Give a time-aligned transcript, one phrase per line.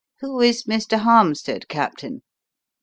[0.21, 0.97] Who is Mr.
[0.97, 2.23] Harmstead, Captain?"